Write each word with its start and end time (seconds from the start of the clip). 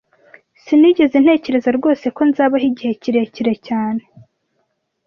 Sinigeze 0.63 1.15
ntekereza 1.23 1.69
rwose 1.77 2.05
ko 2.15 2.21
nzabaho 2.29 2.65
igihe 2.71 2.91
kirekire 3.01 3.53
cyane 3.67 4.01